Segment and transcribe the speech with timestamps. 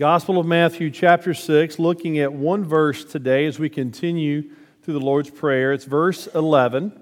[0.00, 4.44] Gospel of Matthew, chapter 6, looking at one verse today as we continue
[4.82, 5.74] through the Lord's Prayer.
[5.74, 6.98] It's verse 11.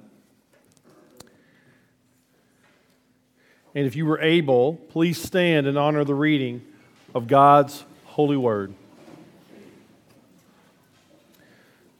[3.77, 6.61] And if you were able, please stand and honor the reading
[7.14, 8.75] of God's holy word.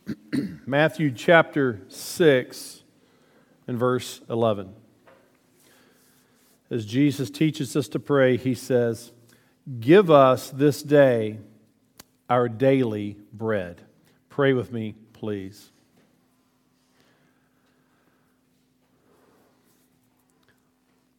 [0.67, 2.83] Matthew chapter 6
[3.69, 4.75] and verse 11.
[6.73, 9.12] As Jesus teaches us to pray, he says,
[9.81, 11.39] Give us this day
[12.31, 13.82] our daily bread.
[14.31, 15.71] Pray with me, please.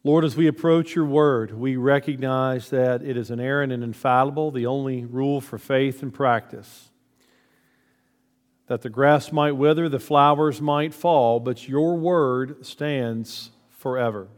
[0.03, 4.50] Lord, as we approach your word, we recognize that it is an inerrant and infallible,
[4.50, 6.89] the only rule for faith and practice.
[8.67, 14.30] That the grass might wither, the flowers might fall, but your word stands forever.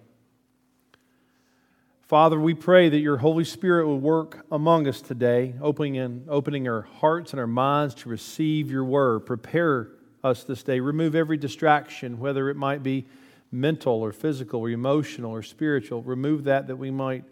[2.11, 6.67] Father, we pray that your Holy Spirit will work among us today, opening, and opening
[6.67, 9.21] our hearts and our minds to receive your word.
[9.21, 9.87] Prepare
[10.21, 10.81] us this day.
[10.81, 13.07] Remove every distraction, whether it might be
[13.49, 16.01] mental or physical or emotional or spiritual.
[16.01, 17.23] Remove that that we might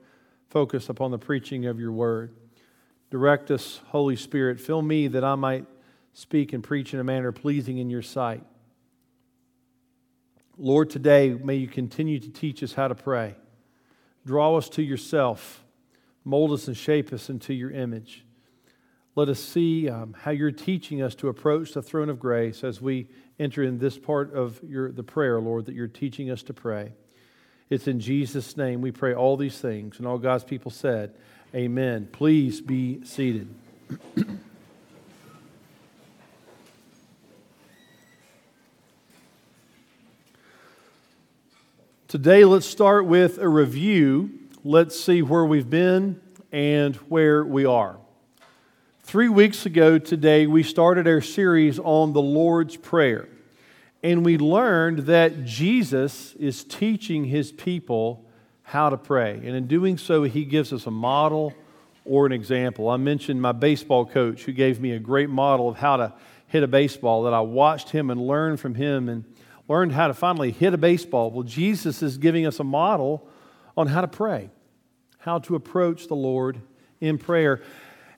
[0.50, 2.34] focus upon the preaching of your word.
[3.12, 4.62] Direct us, Holy Spirit.
[4.62, 5.66] Fill me that I might
[6.14, 8.46] speak and preach in a manner pleasing in your sight.
[10.58, 13.36] Lord, today may you continue to teach us how to pray.
[14.30, 15.64] Draw us to yourself.
[16.24, 18.24] Mold us and shape us into your image.
[19.16, 22.80] Let us see um, how you're teaching us to approach the throne of grace as
[22.80, 23.08] we
[23.40, 26.92] enter in this part of your, the prayer, Lord, that you're teaching us to pray.
[27.72, 29.98] It's in Jesus' name we pray all these things.
[29.98, 31.16] And all God's people said,
[31.56, 32.08] Amen.
[32.12, 33.50] Please be seated.
[42.10, 44.32] Today, let's start with a review.
[44.64, 46.20] Let's see where we've been
[46.52, 48.00] and where we are.
[49.04, 53.30] Three weeks ago today, we started our series on the Lord's Prayer,
[54.02, 58.26] and we learned that Jesus is teaching his people
[58.64, 59.34] how to pray.
[59.34, 61.54] And in doing so, he gives us a model
[62.06, 62.90] or an example.
[62.90, 66.14] I mentioned my baseball coach who gave me a great model of how to
[66.48, 69.10] hit a baseball that I watched him and learned from him.
[69.10, 69.26] And
[69.70, 71.32] learned how to finally hit a baseball.
[71.32, 73.26] Well, Jesus is giving us a model
[73.78, 74.50] on how to pray,
[75.20, 76.60] how to approach the Lord
[77.00, 77.62] in prayer.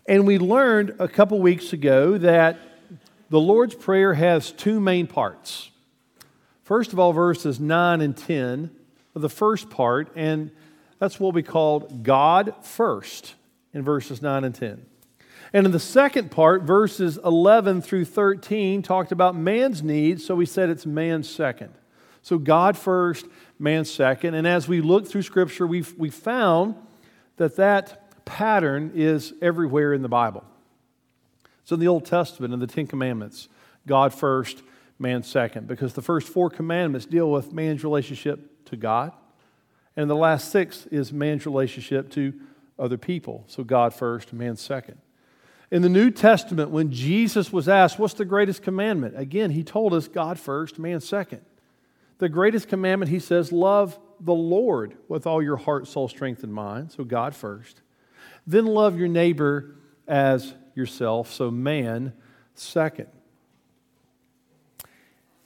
[0.08, 2.58] And we learned a couple weeks ago that
[3.30, 5.70] the Lord's Prayer has two main parts.
[6.64, 8.72] First of all, verses 9 and 10
[9.16, 10.52] are the first part, and
[11.00, 13.36] that's what we called God first
[13.74, 14.86] in verses 9 and 10.
[15.54, 20.46] And in the second part, verses 11 through 13 talked about man's needs, so we
[20.46, 21.74] said it's man second.
[22.22, 23.26] So God first,
[23.60, 24.34] man second.
[24.36, 26.76] And as we look through Scripture, we've, we found
[27.38, 30.46] that that pattern is everywhere in the Bible.
[31.66, 33.50] So in the Old Testament, in the Ten Commandments,
[33.88, 34.62] God first,
[35.00, 39.12] man second, because the first four commandments deal with man's relationship to God,
[39.98, 42.34] and the last six is man's relationship to
[42.78, 43.44] other people.
[43.48, 44.98] So God first, man second.
[45.72, 49.18] In the New Testament, when Jesus was asked, What's the greatest commandment?
[49.18, 51.42] Again, he told us God first, man second.
[52.22, 56.54] The greatest commandment, he says, love the Lord with all your heart, soul, strength, and
[56.54, 56.92] mind.
[56.92, 57.82] So God first.
[58.46, 59.72] Then love your neighbor
[60.08, 61.32] as yourself.
[61.32, 62.14] So man
[62.54, 63.08] second.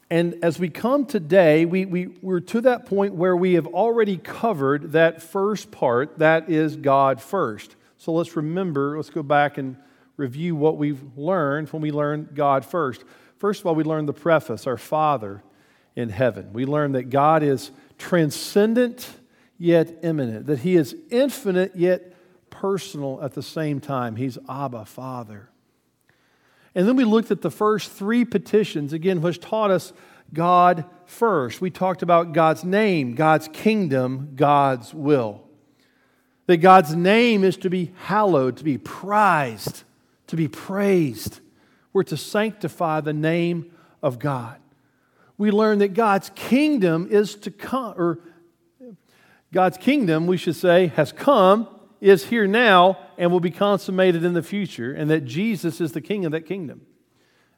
[0.09, 4.17] And as we come today, we, we, we're to that point where we have already
[4.17, 7.77] covered that first part, that is God first.
[7.97, 9.77] So let's remember, let's go back and
[10.17, 13.03] review what we've learned when we learned God first.
[13.37, 15.43] First of all, we learned the preface, our Father
[15.95, 16.53] in heaven.
[16.53, 19.09] We learned that God is transcendent
[19.57, 22.13] yet immanent, that He is infinite yet
[22.49, 24.15] personal at the same time.
[24.15, 25.49] He's Abba, Father.
[26.73, 29.93] And then we looked at the first three petitions, again, which taught us
[30.33, 31.61] God first.
[31.61, 35.43] We talked about God's name, God's kingdom, God's will.
[36.47, 39.83] That God's name is to be hallowed, to be prized,
[40.27, 41.39] to be praised.
[41.93, 44.57] We're to sanctify the name of God.
[45.37, 48.19] We learn that God's kingdom is to come, or
[49.53, 51.67] God's kingdom, we should say, has come,
[52.01, 56.01] is here now, and will be consummated in the future, and that Jesus is the
[56.01, 56.81] king of that kingdom.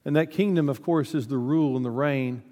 [0.05, 2.43] And that kingdom, of course, is the rule and the reign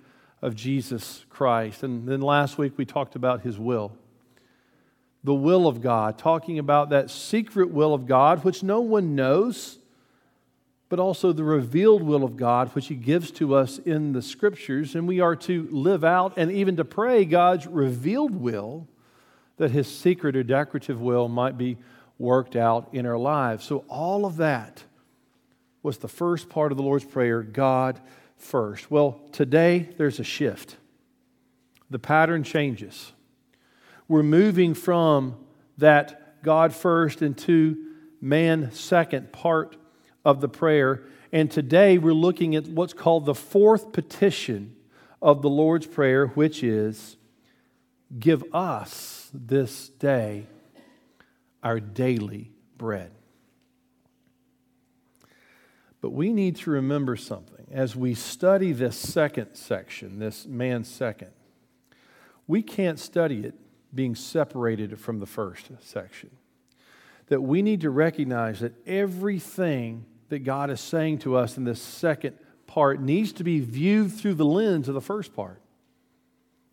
[0.42, 1.84] of Jesus Christ.
[1.84, 3.94] And then last week we talked about his will.
[5.24, 9.80] The will of God, talking about that secret will of God, which no one knows
[10.90, 14.96] but also the revealed will of God, which He gives to us in the Scriptures.
[14.96, 18.88] And we are to live out and even to pray God's revealed will,
[19.58, 21.78] that His secret or decretive will might be
[22.20, 23.66] worked out in our lives.
[23.66, 24.84] So, all of that
[25.82, 28.00] was the first part of the Lord's Prayer God
[28.38, 28.90] first.
[28.90, 30.78] Well, today there's a shift.
[31.90, 33.12] The pattern changes.
[34.08, 35.36] We're moving from
[35.78, 39.78] that God first into man second part
[40.26, 41.04] of the prayer.
[41.32, 44.76] And today we're looking at what's called the fourth petition
[45.22, 47.18] of the Lord's Prayer, which is
[48.18, 50.48] Give us this day
[51.64, 53.12] our daily bread.
[56.02, 61.32] But we need to remember something as we study this second section, this man's second.
[62.48, 63.56] We can't study it
[63.94, 66.30] being separated from the first section.
[67.28, 71.82] That we need to recognize that everything that God is saying to us in this
[71.82, 72.38] second
[72.68, 75.62] part needs to be viewed through the lens of the first part.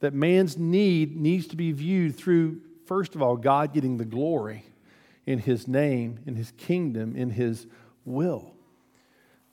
[0.00, 4.64] That man's need needs to be viewed through, first of all, God getting the glory
[5.26, 7.66] in his name, in his kingdom, in his
[8.04, 8.52] will.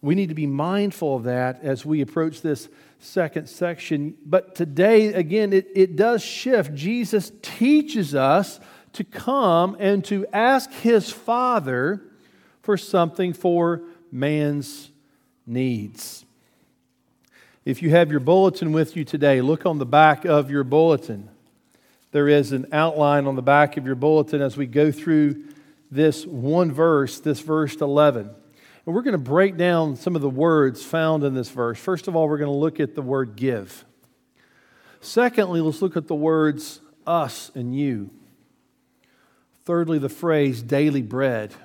[0.02, 2.70] We need to be mindful of that as we approach this
[3.00, 4.16] second section.
[4.26, 6.74] But today, again, it, it does shift.
[6.74, 8.60] Jesus teaches us
[8.94, 12.02] to come and to ask his Father
[12.70, 13.82] for something for
[14.12, 14.92] man's
[15.48, 16.24] needs.
[17.66, 21.30] If you have your bulletin with you today, look on the back of your bulletin.
[22.12, 25.46] There is an outline on the back of your bulletin as we go through
[25.90, 28.30] this one verse, this verse 11.
[28.86, 31.80] And we're going to break down some of the words found in this verse.
[31.80, 33.84] First of all, we're going to look at the word give.
[35.02, 38.12] Secondly, let's look at the words us and you.
[39.66, 41.56] Thirdly, the phrase daily bread.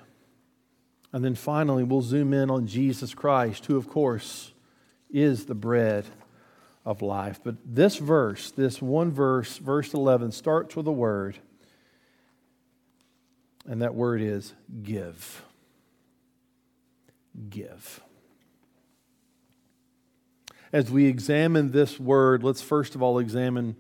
[1.15, 4.53] And then finally, we'll zoom in on Jesus Christ, who, of course,
[5.13, 6.07] is the bread
[6.85, 7.39] of life.
[7.45, 11.39] But this verse, this one verse, verse 11, starts with a word,
[13.65, 15.45] and that word is give
[17.49, 18.01] give.
[20.73, 23.77] As we examine this word, let's first of all examine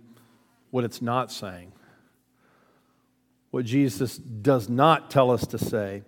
[0.71, 1.73] what it's not saying.
[3.51, 6.03] What Jesus does not tell us to say.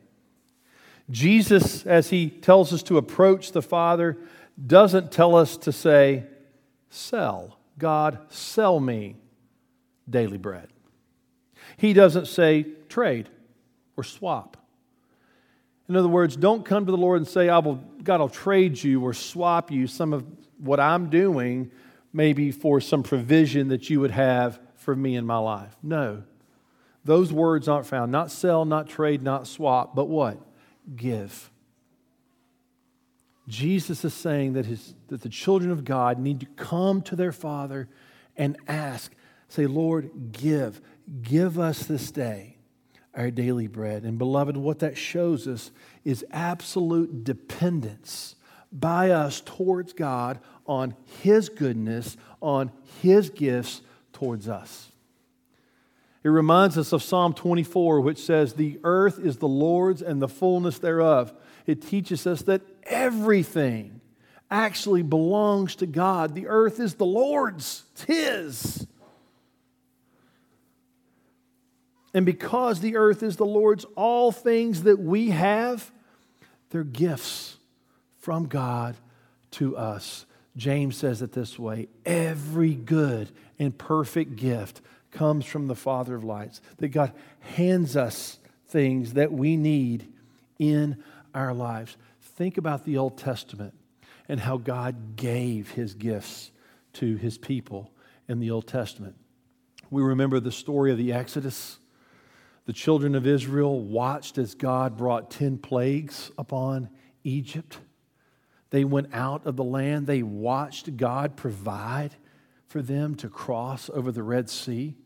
[1.11, 4.19] Jesus, as he tells us to approach the Father,
[4.65, 6.25] doesn't tell us to say,
[6.91, 7.59] Sell.
[7.79, 9.17] God, sell me
[10.09, 10.69] daily bread.
[11.77, 13.29] He doesn't say, Trade
[13.97, 14.57] or swap.
[15.89, 18.83] In other words, don't come to the Lord and say, I will, God will trade
[18.83, 20.25] you or swap you some of
[20.59, 21.71] what I'm doing,
[22.13, 25.77] maybe for some provision that you would have for me in my life.
[25.83, 26.25] No.
[27.05, 28.11] Those words aren't found.
[28.11, 30.39] Not sell, not trade, not swap, but what?
[30.95, 31.51] Give.
[33.49, 37.33] Jesus is saying that, his, that the children of God need to come to their
[37.33, 37.89] Father
[38.37, 39.13] and ask,
[39.49, 40.81] say, Lord, give.
[41.23, 42.57] Give us this day
[43.15, 44.03] our daily bread.
[44.03, 45.71] And beloved, what that shows us
[46.05, 48.37] is absolute dependence
[48.71, 53.81] by us towards God on His goodness, on His gifts
[54.13, 54.93] towards us.
[56.27, 60.27] It reminds us of Psalm 24, which says, The earth is the Lord's and the
[60.27, 61.33] fullness thereof.
[61.69, 64.01] It teaches us that everything
[64.51, 66.35] actually belongs to God.
[66.35, 68.87] The earth is the Lord's, it's His.
[72.13, 75.93] And because the earth is the Lord's, all things that we have,
[76.71, 77.57] they're gifts
[78.19, 78.97] from God
[79.53, 80.27] to us.
[80.57, 83.31] James says it this way every good
[83.61, 84.81] and perfect gift
[85.17, 86.61] comes from the Father of lights.
[86.79, 90.13] That God hands us things that we need
[90.59, 91.03] in
[91.35, 91.97] our lives.
[92.21, 93.75] Think about the Old Testament
[94.29, 96.51] and how God gave his gifts
[96.95, 97.91] to his people
[98.29, 99.17] in the Old Testament.
[99.91, 101.79] We remember the story of the Exodus
[102.67, 106.89] the children of Israel watched as God brought 10 plagues upon
[107.23, 107.79] Egypt.
[108.71, 110.09] They went out of the land.
[110.09, 112.17] They watched God provide
[112.67, 114.97] for them to cross over the Red Sea.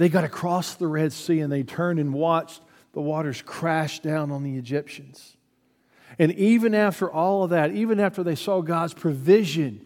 [0.00, 2.62] They got across the Red Sea and they turned and watched
[2.94, 5.36] the waters crash down on the Egyptians.
[6.18, 9.84] And even after all of that, even after they saw God's provision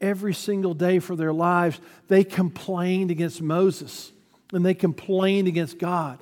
[0.00, 4.12] every single day for their lives, they complained against Moses
[4.52, 6.20] and they complained against God.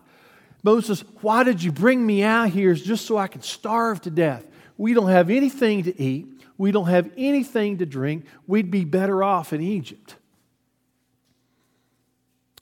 [0.62, 4.48] Moses, why did you bring me out here just so I could starve to death?
[4.78, 6.28] We don't have anything to eat.
[6.56, 8.24] We don't have anything to drink.
[8.46, 10.14] We'd be better off in Egypt.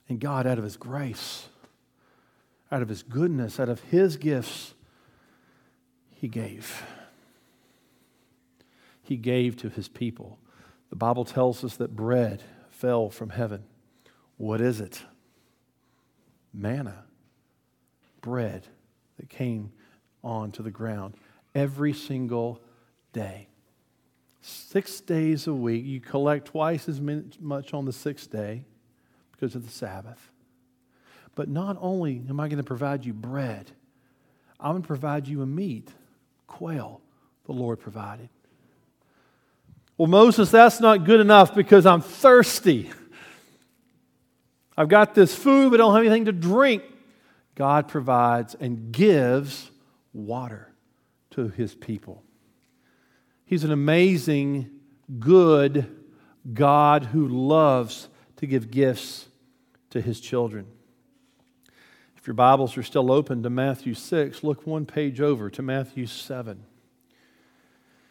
[0.08, 1.48] And God, out of His grace,
[2.70, 4.74] out of His goodness, out of His gifts,
[6.14, 6.84] He gave.
[9.02, 10.38] He gave to His people.
[10.90, 13.64] The Bible tells us that bread fell from heaven.
[14.36, 15.02] What is it?
[16.52, 17.04] Manna
[18.26, 18.66] bread
[19.18, 19.70] that came
[20.24, 21.14] onto the ground
[21.54, 22.60] every single
[23.12, 23.46] day.
[24.40, 25.84] Six days a week.
[25.84, 28.64] You collect twice as much on the sixth day
[29.38, 30.30] because of the Sabbath.
[31.34, 33.70] But not only am I going to provide you bread,
[34.58, 35.90] I'm going to provide you a meat,
[36.46, 37.00] quail,
[37.44, 38.28] the Lord provided.
[39.98, 42.90] Well, Moses, that's not good enough because I'm thirsty.
[44.76, 46.82] I've got this food, but I don't have anything to drink.
[47.54, 49.70] God provides and gives
[50.12, 50.72] water
[51.30, 52.22] to his people.
[53.46, 54.70] He's an amazing,
[55.18, 55.86] good
[56.52, 59.26] God who loves to give gifts
[59.90, 60.66] to his children.
[62.16, 66.06] If your Bibles are still open to Matthew 6, look one page over to Matthew
[66.06, 66.62] 7.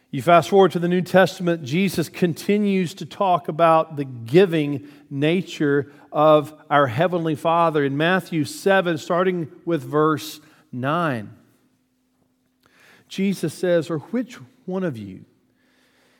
[0.10, 5.92] You fast forward to the New Testament, Jesus continues to talk about the giving nature
[6.10, 10.40] of our Heavenly Father in Matthew 7, starting with verse
[10.72, 11.36] 9.
[13.10, 15.26] Jesus says, Or which one of you,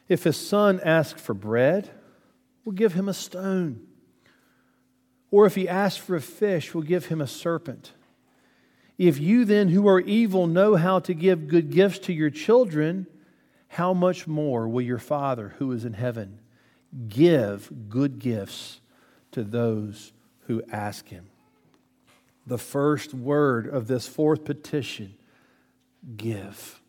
[0.10, 1.90] if his son asks for bread,
[2.66, 3.80] will give him a stone?
[5.32, 7.92] Or if he asks for a fish, will give him a serpent?
[8.98, 13.08] If you then, who are evil, know how to give good gifts to your children,
[13.68, 16.40] how much more will your Father who is in heaven
[17.10, 18.80] give good gifts
[19.32, 20.14] to those
[20.48, 21.26] who ask him?
[22.48, 25.16] The first word of this fourth petition
[26.16, 26.80] give.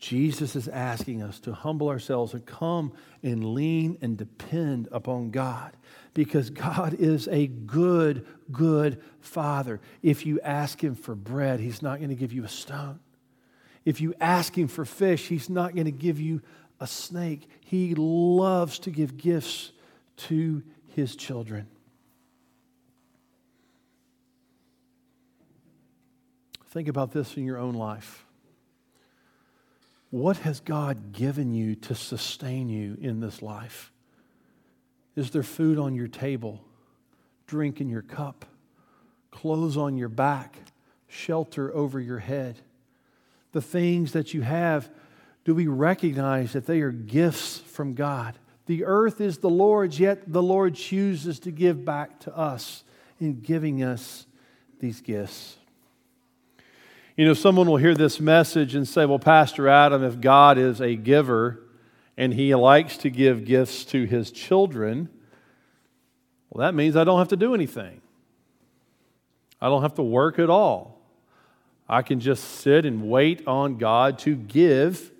[0.00, 5.76] Jesus is asking us to humble ourselves and come and lean and depend upon God
[6.14, 9.80] because God is a good, good Father.
[10.02, 13.00] If you ask Him for bread, He's not going to give you a stone.
[13.84, 16.42] If you ask Him for fish, He's not going to give you
[16.80, 17.48] a snake.
[17.60, 19.72] He loves to give gifts
[20.16, 21.66] to His children.
[26.70, 28.24] Think about this in your own life.
[30.10, 33.91] What has God given you to sustain you in this life?
[35.16, 36.62] Is there food on your table,
[37.46, 38.46] drink in your cup,
[39.30, 40.56] clothes on your back,
[41.08, 42.58] shelter over your head?
[43.52, 44.90] the things that you have,
[45.44, 48.38] do we recognize that they are gifts from God?
[48.66, 52.84] The earth is the Lord's, yet the Lord chooses to give back to us
[53.20, 54.26] in giving us
[54.80, 55.56] these gifts.
[57.16, 60.80] You know, someone will hear this message and say, Well, Pastor Adam, if God is
[60.80, 61.61] a giver
[62.16, 65.08] and he likes to give gifts to his children,
[66.50, 68.00] well, that means I don't have to do anything.
[69.60, 71.00] I don't have to work at all.
[71.88, 75.10] I can just sit and wait on God to give.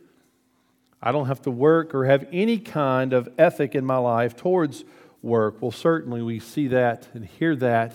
[1.03, 4.85] I don't have to work or have any kind of ethic in my life towards
[5.23, 5.61] work.
[5.61, 7.95] Well, certainly we see that and hear that,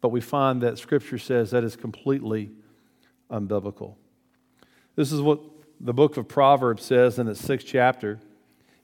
[0.00, 2.50] but we find that Scripture says that is completely
[3.30, 3.94] unbiblical.
[4.96, 5.40] This is what
[5.80, 8.20] the book of Proverbs says in its sixth chapter,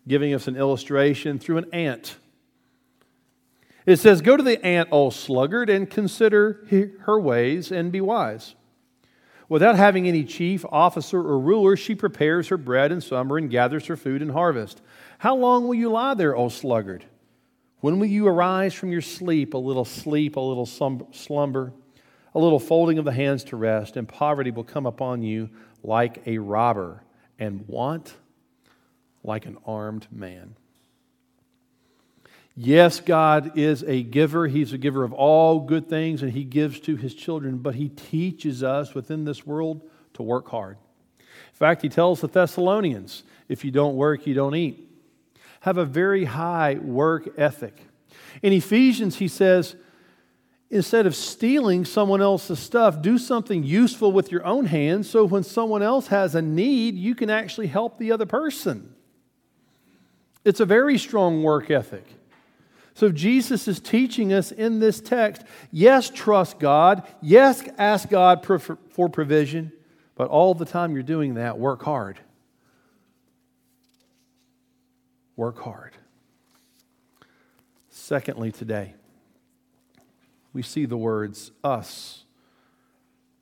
[0.08, 2.16] giving us an illustration through an ant.
[3.84, 6.64] It says, Go to the ant, O sluggard, and consider
[7.00, 8.54] her ways and be wise.
[9.48, 13.86] Without having any chief, officer, or ruler, she prepares her bread in summer and gathers
[13.86, 14.80] her food in harvest.
[15.18, 17.04] How long will you lie there, O sluggard?
[17.80, 19.54] When will you arise from your sleep?
[19.54, 21.72] A little sleep, a little slumber,
[22.34, 25.48] a little folding of the hands to rest, and poverty will come upon you
[25.82, 27.02] like a robber,
[27.38, 28.14] and want
[29.22, 30.54] like an armed man.
[32.58, 34.46] Yes, God is a giver.
[34.46, 37.90] He's a giver of all good things, and He gives to His children, but He
[37.90, 39.82] teaches us within this world
[40.14, 40.78] to work hard.
[41.20, 44.88] In fact, He tells the Thessalonians if you don't work, you don't eat.
[45.60, 47.78] Have a very high work ethic.
[48.42, 49.76] In Ephesians, He says,
[50.70, 55.42] instead of stealing someone else's stuff, do something useful with your own hands so when
[55.42, 58.94] someone else has a need, you can actually help the other person.
[60.44, 62.06] It's a very strong work ethic.
[62.94, 67.06] So Jesus is teaching us in this text yes, trust God.
[67.20, 69.72] Yes, ask God for provision.
[70.14, 72.18] But all the time you're doing that, work hard.
[75.36, 75.94] Work hard.
[77.90, 78.94] Secondly, today,
[80.56, 82.24] we see the words us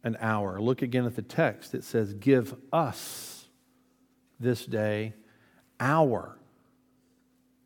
[0.02, 0.61] and our.
[0.61, 1.73] Look again at the text.
[1.73, 3.47] It says, Give us
[4.40, 5.14] this day
[5.78, 6.37] our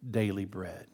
[0.08, 0.86] daily bread.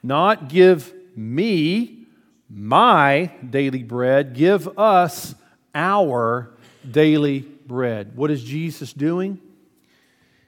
[0.00, 2.06] Not give me
[2.48, 5.34] my daily bread, give us
[5.74, 6.52] our
[6.88, 8.14] daily bread.
[8.14, 9.40] What is Jesus doing?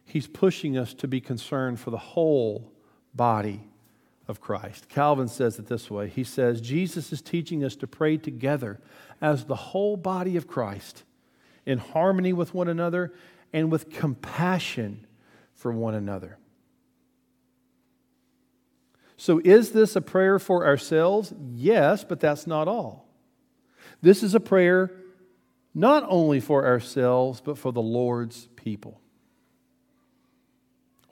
[0.04, 2.70] He's pushing us to be concerned for the whole
[3.12, 3.60] body
[4.26, 4.88] of Christ.
[4.88, 8.80] Calvin says it this way He says, Jesus is teaching us to pray together
[9.20, 11.04] as the whole body of Christ
[11.66, 13.12] in harmony with one another
[13.52, 15.06] and with compassion
[15.54, 16.38] for one another.
[19.16, 21.32] So, is this a prayer for ourselves?
[21.54, 23.08] Yes, but that's not all.
[24.02, 24.90] This is a prayer
[25.74, 29.00] not only for ourselves, but for the Lord's people.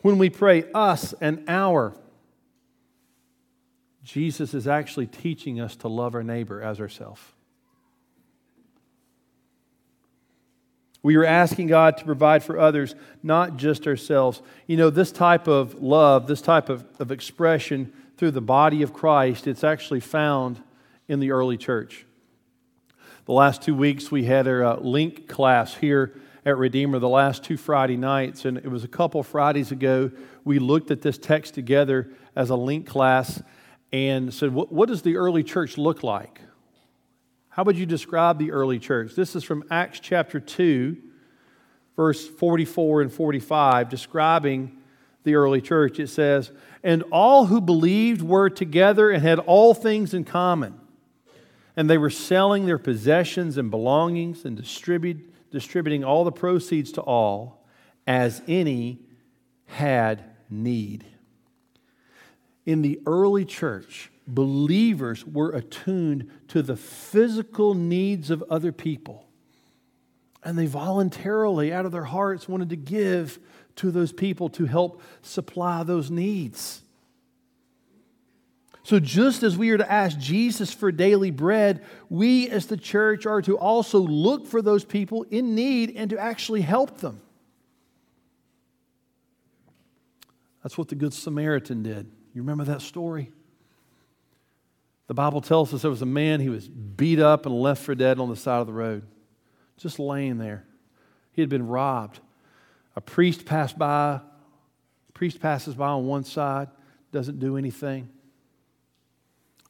[0.02, 1.94] When we pray us and our,
[4.02, 7.20] Jesus is actually teaching us to love our neighbor as ourselves.
[11.04, 14.40] We are asking God to provide for others, not just ourselves.
[14.66, 18.92] You know, this type of love, this type of, of expression through the body of
[18.92, 20.62] Christ, it's actually found
[21.08, 22.06] in the early church.
[23.24, 27.44] The last two weeks, we had our uh, link class here at Redeemer, the last
[27.44, 30.10] two Friday nights, and it was a couple Fridays ago.
[30.44, 33.42] We looked at this text together as a link class
[33.92, 36.40] and said, What, what does the early church look like?
[37.50, 39.14] How would you describe the early church?
[39.14, 40.96] This is from Acts chapter 2,
[41.96, 44.78] verse 44 and 45, describing
[45.24, 46.00] the early church.
[46.00, 46.50] It says,
[46.82, 50.80] And all who believed were together and had all things in common.
[51.76, 57.02] And they were selling their possessions and belongings and distribute, distributing all the proceeds to
[57.02, 57.66] all
[58.06, 59.00] as any
[59.66, 61.04] had need.
[62.64, 69.26] In the early church, believers were attuned to the physical needs of other people.
[70.44, 73.38] And they voluntarily, out of their hearts, wanted to give
[73.76, 76.82] to those people to help supply those needs.
[78.84, 83.26] So, just as we are to ask Jesus for daily bread, we as the church
[83.26, 87.20] are to also look for those people in need and to actually help them.
[90.62, 92.10] That's what the Good Samaritan did.
[92.34, 93.30] You remember that story?
[95.08, 97.94] The Bible tells us there was a man, he was beat up and left for
[97.94, 99.02] dead on the side of the road,
[99.76, 100.64] just laying there.
[101.32, 102.20] He had been robbed.
[102.96, 104.20] A priest passed by,
[105.14, 106.68] priest passes by on one side,
[107.10, 108.08] doesn't do anything.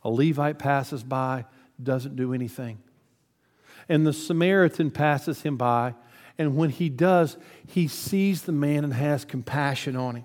[0.04, 1.44] A Levite passes by,
[1.82, 2.78] doesn't do anything.
[3.88, 5.94] And the Samaritan passes him by,
[6.38, 10.24] and when he does, he sees the man and has compassion on him.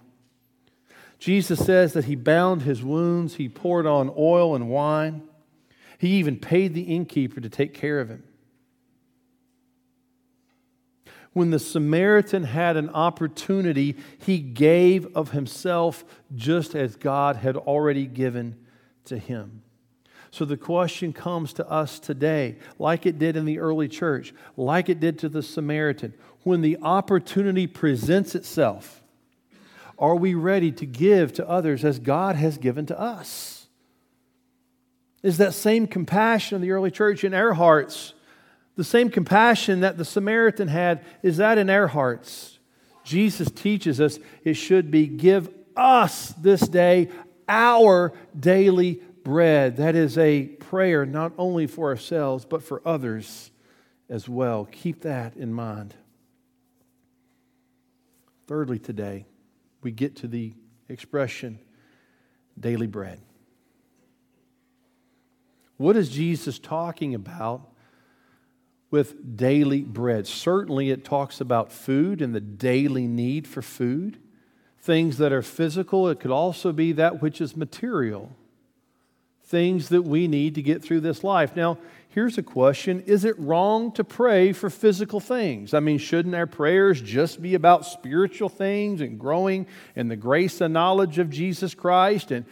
[1.19, 5.23] Jesus says that he bound his wounds, he poured on oil and wine.
[5.97, 8.23] He even paid the innkeeper to take care of him.
[11.33, 16.03] When the Samaritan had an opportunity, he gave of himself
[16.35, 18.55] just as God had already given
[19.05, 19.61] to him.
[20.31, 24.89] So the question comes to us today, like it did in the early church, like
[24.89, 26.13] it did to the Samaritan.
[26.43, 28.96] When the opportunity presents itself,
[29.99, 33.67] are we ready to give to others as God has given to us?
[35.23, 38.13] Is that same compassion of the early church in our hearts,
[38.75, 42.59] the same compassion that the Samaritan had, is that in our hearts?
[43.03, 47.09] Jesus teaches us it should be give us this day
[47.47, 49.77] our daily bread.
[49.77, 53.51] That is a prayer not only for ourselves, but for others
[54.09, 54.67] as well.
[54.71, 55.95] Keep that in mind.
[58.47, 59.25] Thirdly, today,
[59.81, 60.53] we get to the
[60.89, 61.59] expression
[62.59, 63.21] daily bread.
[65.77, 67.69] What is Jesus talking about
[68.89, 70.25] with daily bread?
[70.25, 74.17] Certainly, it talks about food and the daily need for food,
[74.79, 76.07] things that are physical.
[76.09, 78.35] It could also be that which is material,
[79.43, 81.55] things that we need to get through this life.
[81.55, 81.77] Now,
[82.09, 85.73] here's a question Is it wrong to pray for physical things?
[85.73, 90.61] I mean, shouldn't our prayers just be about spiritual things and growing in the grace
[90.61, 92.45] and knowledge of Jesus Christ and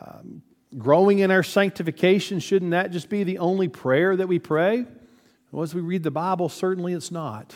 [0.00, 0.42] um,
[0.76, 2.40] growing in our sanctification?
[2.40, 4.86] Shouldn't that just be the only prayer that we pray?
[5.52, 7.54] Well, as we read the Bible, certainly it's not.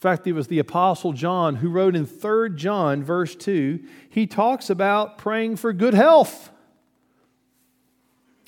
[0.00, 4.26] In fact, it was the Apostle John who wrote in 3 John, verse 2, he
[4.26, 6.50] talks about praying for good health.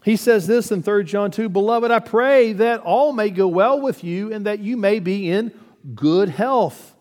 [0.05, 3.81] He says this in 3 John 2 Beloved, I pray that all may go well
[3.81, 5.53] with you and that you may be in
[5.95, 6.95] good health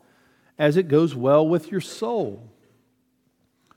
[0.57, 2.47] as it goes well with your soul.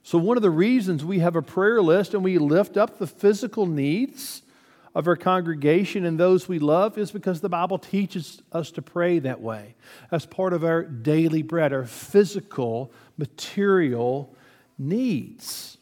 [0.02, 3.06] So, one of the reasons we have a prayer list and we lift up the
[3.06, 4.42] physical needs
[4.94, 9.18] of our congregation and those we love is because the Bible teaches us to pray
[9.20, 9.74] that way
[10.12, 14.36] as part of our daily bread, our physical, material
[14.78, 15.78] needs.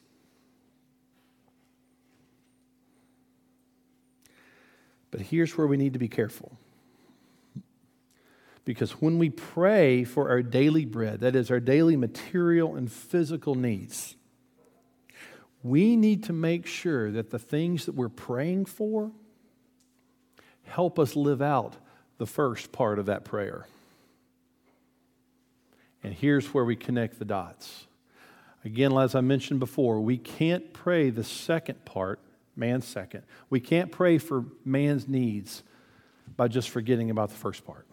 [5.13, 6.59] But here's where we need to be careful.
[8.65, 13.55] Because when we pray for our daily bread, that is, our daily material and physical
[13.55, 14.17] needs,
[15.63, 19.13] we need to make sure that the things that we're praying for
[20.65, 21.77] help us live out
[22.19, 23.67] the first part of that prayer.
[26.03, 27.87] And here's where we connect the dots.
[28.65, 32.21] Again, as I mentioned before, we can't pray the second part,
[32.57, 33.23] man's second.
[33.51, 35.63] We can't pray for man's needs
[36.37, 37.87] by just forgetting about the first part.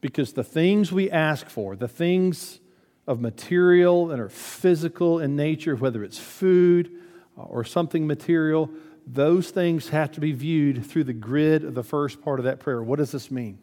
[0.00, 2.60] Because the things we ask for, the things
[3.06, 6.90] of material and are physical in nature, whether it's food
[7.36, 8.70] or something material,
[9.06, 12.60] those things have to be viewed through the grid of the first part of that
[12.60, 12.82] prayer.
[12.82, 13.58] What does this mean?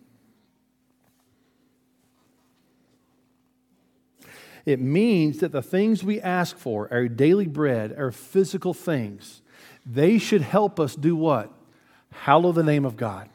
[4.70, 9.42] It means that the things we ask for, our daily bread, our physical things,
[9.84, 11.52] they should help us do what?
[12.12, 13.30] Hallow the name of God.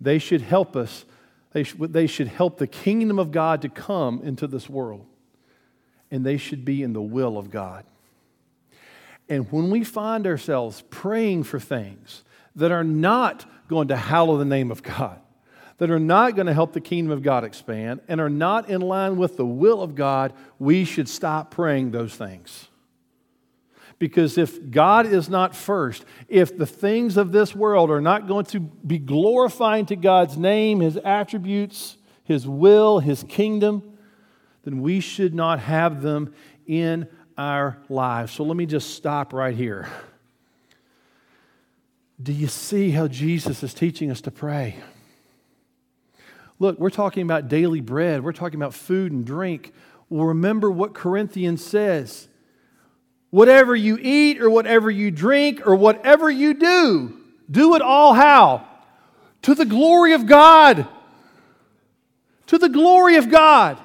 [0.00, 1.04] They should help us,
[1.52, 5.04] they should, they should help the kingdom of God to come into this world.
[6.10, 7.84] And they should be in the will of God.
[9.28, 12.24] And when we find ourselves praying for things
[12.56, 15.20] that are not going to hallow the name of God,
[15.78, 18.80] that are not going to help the kingdom of God expand, and are not in
[18.80, 22.68] line with the will of God, we should stop praying those things.
[23.98, 28.44] Because if God is not first, if the things of this world are not going
[28.46, 33.96] to be glorifying to God's name, His attributes, His will, His kingdom,
[34.64, 36.34] then we should not have them
[36.66, 38.32] in our lives.
[38.32, 39.88] So let me just stop right here.
[42.22, 44.76] Do you see how Jesus is teaching us to pray?
[46.58, 49.72] Look, we're talking about daily bread, we're talking about food and drink.
[50.08, 52.28] Well, remember what Corinthians says
[53.30, 57.18] whatever you eat or whatever you drink or whatever you do,
[57.50, 58.64] do it all how?
[59.42, 60.86] To the glory of God.
[62.46, 63.78] To the glory of God.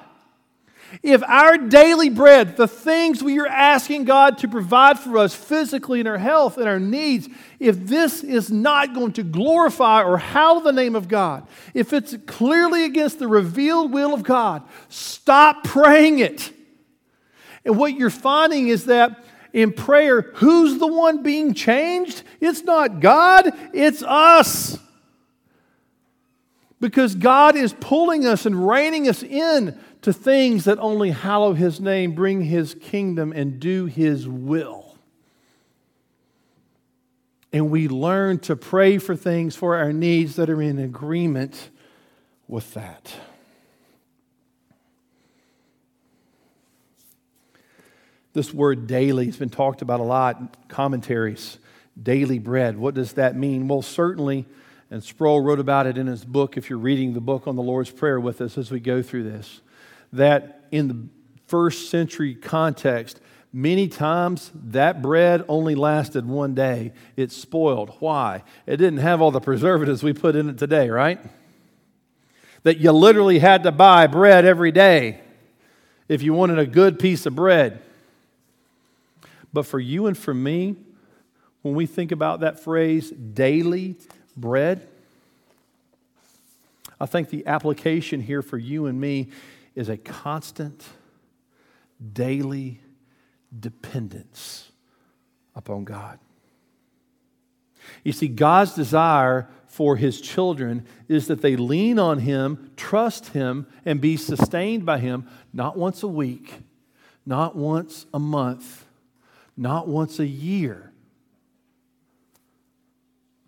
[1.04, 6.00] If our daily bread, the things we are asking God to provide for us physically
[6.00, 10.62] in our health and our needs, if this is not going to glorify or hallow
[10.62, 16.20] the name of God, if it's clearly against the revealed will of God, stop praying
[16.20, 16.52] it.
[17.64, 19.24] And what you're finding is that
[19.54, 22.24] in prayer, who's the one being changed?
[22.40, 24.78] It's not God, it's us.
[26.80, 31.80] Because God is pulling us and reining us in to things that only hallow His
[31.80, 34.96] name, bring His kingdom, and do His will.
[37.52, 41.70] And we learn to pray for things for our needs that are in agreement
[42.48, 43.14] with that.
[48.34, 51.58] This word daily has been talked about a lot in commentaries.
[52.02, 52.78] Daily bread.
[52.78, 53.68] What does that mean?
[53.68, 54.46] Well, certainly,
[54.92, 57.64] and Sproul wrote about it in his book, if you're reading the book on the
[57.64, 59.62] Lord's Prayer with us as we go through this
[60.14, 61.08] that in the
[61.48, 63.20] first century context,
[63.52, 66.94] many times that bread only lasted one day.
[67.16, 67.96] It spoiled.
[68.00, 68.44] Why?
[68.66, 71.20] It didn't have all the preservatives we put in it today, right?
[72.64, 75.22] That you literally had to buy bread every day
[76.08, 77.82] if you wanted a good piece of bread.
[79.52, 80.76] But for you and for me,
[81.62, 83.96] when we think about that phrase, daily
[84.38, 84.88] bread,
[87.00, 89.30] I think the application here for you and me
[89.80, 90.84] is a constant,
[92.12, 92.82] daily
[93.58, 94.74] dependence
[95.56, 96.20] upon God.
[98.04, 103.68] You see, God's desire for his children is that they lean on him, trust him,
[103.86, 106.56] and be sustained by him not once a week,
[107.26, 108.86] not once a month,
[109.56, 110.92] not once a year,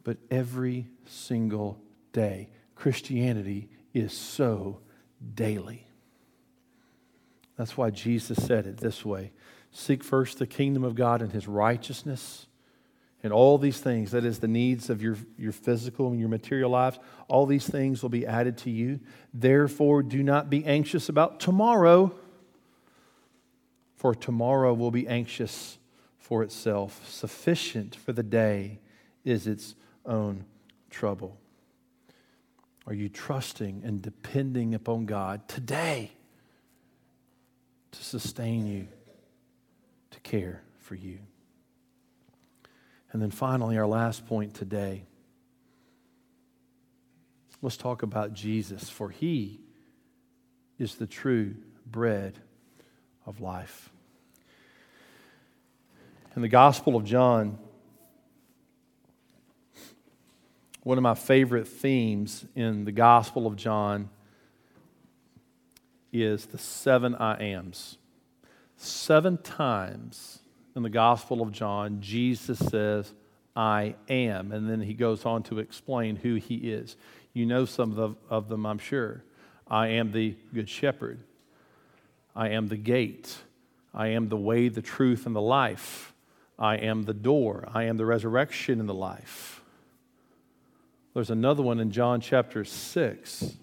[0.06, 1.78] but every single
[2.14, 2.48] day.
[2.76, 4.80] Christianity is so
[5.36, 5.88] daily.
[7.62, 9.34] That's why Jesus said it this way
[9.70, 12.48] Seek first the kingdom of God and his righteousness,
[13.22, 16.72] and all these things, that is, the needs of your, your physical and your material
[16.72, 16.98] lives,
[17.28, 19.00] all these things will be added to you.
[19.32, 22.16] Therefore, do not be anxious about tomorrow,
[23.96, 25.78] for tomorrow will be anxious
[26.18, 27.08] for itself.
[27.08, 28.80] Sufficient for the day
[29.24, 30.46] is its own
[30.90, 31.38] trouble.
[32.88, 36.14] Are you trusting and depending upon God today?
[37.92, 38.88] To sustain you,
[40.12, 41.20] to care for you.
[43.12, 45.04] And then finally, our last point today.
[47.62, 49.60] Let's talk about Jesus, for he
[50.80, 52.40] is the true bread
[53.26, 53.90] of life.
[56.36, 57.60] In the Gospel of John,
[60.84, 64.10] one of my favorite themes in the Gospel of John
[66.12, 67.98] is the seven I ams.
[68.78, 70.40] Seven times
[70.76, 73.14] in the Gospel of John, Jesus says,
[73.56, 74.52] I am.
[74.52, 76.96] And then he goes on to explain who he is.
[77.34, 79.24] You know some of, of them, I'm sure.
[79.68, 81.24] I am the Good Shepherd.
[82.36, 83.38] I am the gate.
[83.94, 86.14] I am the way, the truth, and the life.
[86.58, 87.68] I am the door.
[87.74, 89.62] I am the resurrection and the life.
[91.14, 93.58] There's another one in John chapter 6.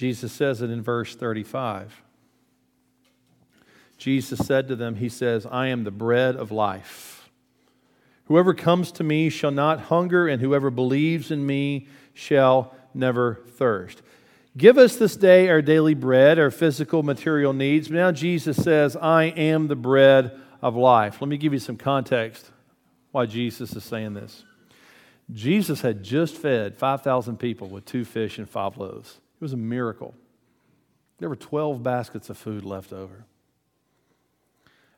[0.00, 2.02] Jesus says it in verse 35.
[3.98, 7.28] Jesus said to them, He says, I am the bread of life.
[8.24, 14.00] Whoever comes to me shall not hunger, and whoever believes in me shall never thirst.
[14.56, 17.88] Give us this day our daily bread, our physical, material needs.
[17.88, 21.20] But now Jesus says, I am the bread of life.
[21.20, 22.50] Let me give you some context
[23.12, 24.44] why Jesus is saying this.
[25.30, 29.20] Jesus had just fed 5,000 people with two fish and five loaves.
[29.40, 30.14] It was a miracle.
[31.18, 33.24] There were 12 baskets of food left over.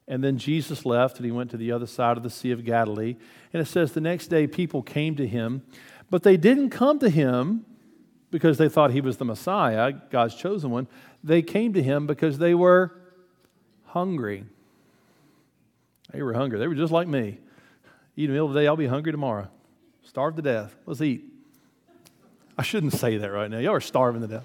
[0.09, 2.65] And then Jesus left and he went to the other side of the Sea of
[2.65, 3.17] Galilee.
[3.53, 5.63] And it says the next day people came to him,
[6.11, 7.65] but they didn't come to him
[8.33, 10.89] because they thought he was the Messiah, God's chosen one.
[11.23, 12.93] They came to him because they were
[13.85, 14.45] hungry.
[16.13, 16.59] They were hungry.
[16.59, 17.39] They were just like me.
[18.17, 19.49] Eat a meal today, I'll be hungry tomorrow.
[20.03, 20.75] Starve to death.
[20.85, 21.32] Let's eat.
[22.57, 23.59] I shouldn't say that right now.
[23.59, 24.45] Y'all are starving to death.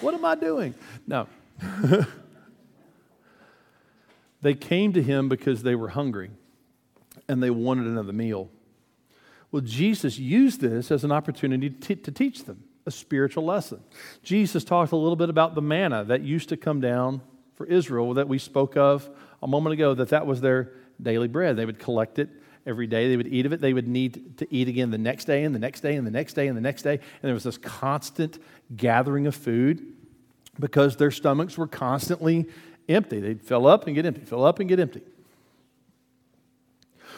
[0.00, 0.74] What am I doing?
[1.06, 1.26] No.
[4.42, 6.30] they came to him because they were hungry
[7.28, 8.48] and they wanted another meal.
[9.50, 13.80] Well, Jesus used this as an opportunity to, to teach them a spiritual lesson.
[14.22, 17.20] Jesus talked a little bit about the manna that used to come down
[17.54, 19.08] for Israel that we spoke of
[19.42, 21.56] a moment ago, that that was their daily bread.
[21.56, 22.28] They would collect it
[22.68, 23.08] every day.
[23.08, 23.60] They would eat of it.
[23.60, 26.10] They would need to eat again the next day and the next day and the
[26.10, 26.94] next day and the next day.
[26.94, 28.38] And there was this constant
[28.76, 29.94] gathering of food
[30.60, 32.46] because their stomachs were constantly
[32.88, 33.20] empty.
[33.20, 35.02] They'd fill up and get empty, fill up and get empty.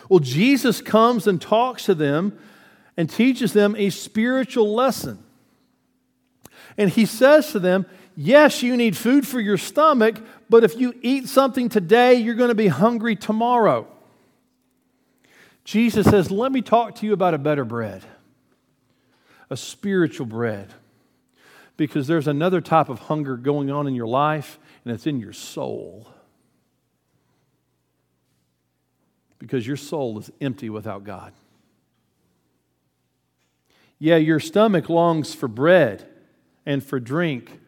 [0.08, 2.38] Well, Jesus comes and talks to them
[2.96, 5.22] and teaches them a spiritual lesson.
[6.76, 7.86] And he says to them,
[8.16, 10.16] Yes, you need food for your stomach,
[10.50, 13.86] but if you eat something today, you're going to be hungry tomorrow.
[15.64, 18.02] Jesus says, Let me talk to you about a better bread,
[19.48, 20.72] a spiritual bread.
[21.76, 25.32] Because there's another type of hunger going on in your life, and it's in your
[25.32, 26.12] soul.
[29.38, 31.32] Because your soul is empty without God.
[33.98, 36.06] Yeah, your stomach longs for bread
[36.66, 37.60] and for drink.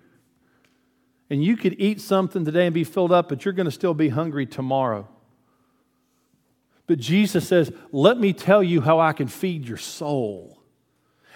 [1.30, 3.94] And you could eat something today and be filled up, but you're going to still
[3.94, 5.08] be hungry tomorrow.
[6.86, 10.62] But Jesus says, Let me tell you how I can feed your soul.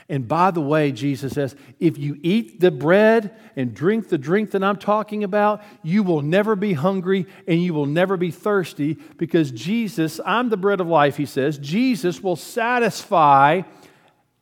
[0.09, 4.53] And by the way, Jesus says, if you eat the bread and drink the drink
[4.53, 8.95] that I'm talking about, you will never be hungry and you will never be thirsty
[9.17, 13.63] because Jesus, I'm the bread of life, he says, Jesus will satisfy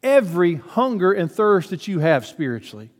[0.03, 2.91] every hunger and thirst that you have spiritually.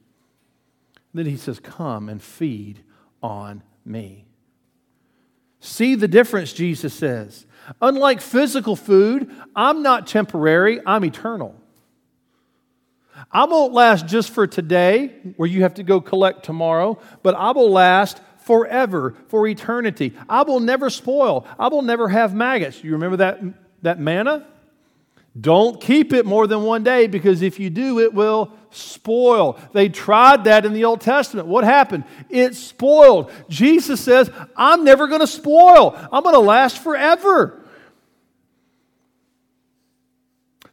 [1.13, 2.83] Then he says, Come and feed
[3.23, 4.25] on me.
[5.65, 7.47] See the difference, Jesus says.
[7.81, 11.55] Unlike physical food, I'm not temporary, I'm eternal.
[13.33, 17.53] I won't last just for today, where you have to go collect tomorrow, but I
[17.53, 20.13] will last forever, for eternity.
[20.29, 21.47] I will never spoil.
[21.59, 22.85] I will never have maggots.
[22.85, 23.41] You remember that,
[23.81, 24.47] that manna?
[25.39, 29.59] Don't keep it more than one day because if you do, it will spoil.
[29.73, 31.49] They tried that in the Old Testament.
[31.49, 32.05] What happened?
[32.31, 33.33] It spoiled.
[33.49, 37.61] Jesus says, I'm never going to spoil, I'm going to last forever.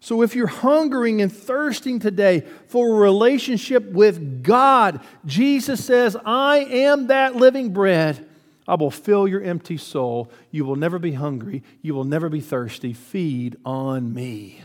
[0.04, 6.58] So, if you're hungering and thirsting today for a relationship with God, Jesus says, I
[6.58, 8.28] am that living bread.
[8.68, 10.32] I will fill your empty soul.
[10.52, 11.64] You will never be hungry.
[11.82, 12.94] You will never be thirsty.
[12.94, 14.64] Feed on me.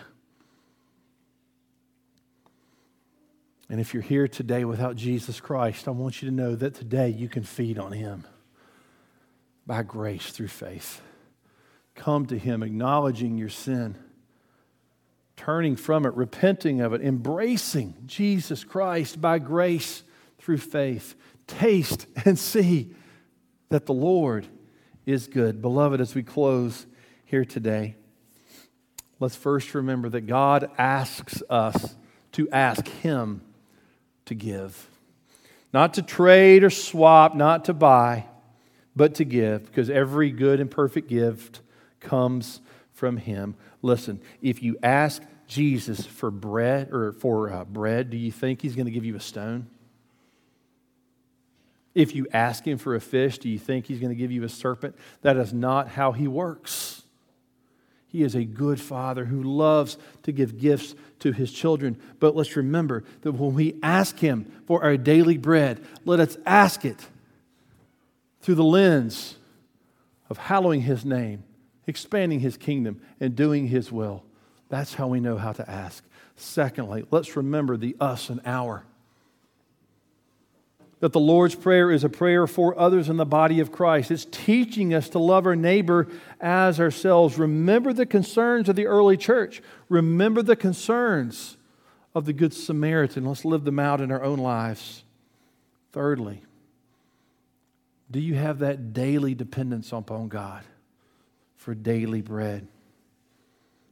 [3.69, 7.09] And if you're here today without Jesus Christ, I want you to know that today
[7.09, 8.25] you can feed on Him
[9.67, 11.01] by grace through faith.
[11.95, 13.97] Come to Him, acknowledging your sin,
[15.37, 20.05] turning from it, repenting of it, embracing Jesus Christ by grace
[20.39, 21.17] through faith.
[21.49, 22.95] Taste and see
[23.69, 24.47] that the Lord
[25.05, 25.63] is good.
[25.63, 26.87] Beloved, as we close
[27.25, 27.97] here today,
[29.21, 31.97] let's first remember that God asks us
[32.33, 33.43] to ask Him
[34.27, 34.89] to give.
[35.73, 38.27] Not to trade or swap, not to buy,
[38.95, 41.61] but to give, because every good and perfect gift
[42.01, 42.61] comes
[42.93, 43.57] from Him.
[43.83, 48.75] Listen, if you ask Jesus for bread or for uh, bread, do you think He's
[48.75, 49.69] going to give you a stone?
[51.97, 54.45] If you ask him for a fish, do you think he's going to give you
[54.45, 54.95] a serpent?
[55.23, 57.03] That is not how he works.
[58.07, 61.99] He is a good father who loves to give gifts to his children.
[62.21, 66.85] But let's remember that when we ask him for our daily bread, let us ask
[66.85, 66.99] it
[68.43, 69.39] through the lens
[70.29, 71.45] of hallowing his name,
[71.87, 74.23] expanding his kingdom, and doing his will.
[74.69, 76.05] That's how we know how to ask.
[76.37, 78.85] Secondly, let's remember the us and our
[81.01, 84.11] that the Lord's Prayer is a prayer for others in the body of Christ.
[84.11, 86.09] It's teaching us to love our neighbor
[86.41, 87.39] as ourselves.
[87.39, 89.63] Remember the concerns of the early church.
[89.89, 91.59] Remember the concerns
[92.15, 93.27] of the Good Samaritan.
[93.27, 95.05] Let's live them out in our own lives.
[95.93, 96.43] Thirdly,
[98.11, 100.65] do you have that daily dependence upon God
[101.57, 102.69] for daily bread?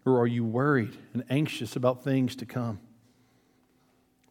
[0.06, 2.78] Or are you worried and anxious about things to come?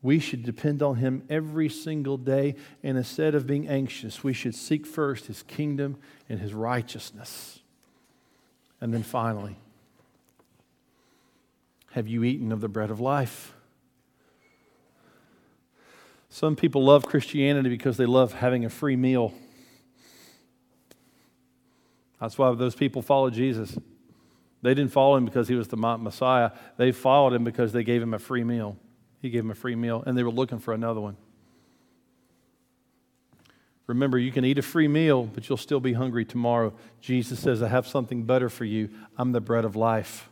[0.03, 2.55] We should depend on Him every single day.
[2.83, 5.97] And instead of being anxious, we should seek first His kingdom
[6.29, 7.61] and His righteousness.
[8.79, 9.55] And then finally,
[11.91, 13.53] have you eaten of the bread of life?
[16.29, 19.33] Some people love Christianity because they love having a free meal.
[22.19, 23.77] That's why those people followed Jesus.
[24.63, 26.51] They didn't follow him because he was the Messiah.
[26.77, 28.77] They followed him because they gave him a free meal.
[29.23, 31.15] He gave them a free meal, and they were looking for another one.
[33.87, 36.73] Remember, you can eat a free meal, but you'll still be hungry tomorrow.
[36.99, 38.89] Jesus says, I have something better for you.
[39.17, 40.29] I'm the bread of life.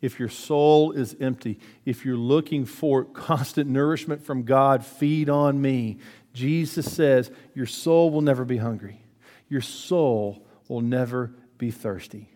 [0.00, 5.60] If your soul is empty, if you're looking for constant nourishment from God, feed on
[5.60, 5.98] me.
[6.32, 9.00] Jesus says, Your soul will never be hungry.
[9.48, 12.28] Your soul will never be thirsty.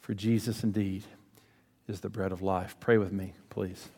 [0.00, 1.04] For Jesus indeed
[1.86, 2.74] is the bread of life.
[2.80, 3.88] Pray with me, please.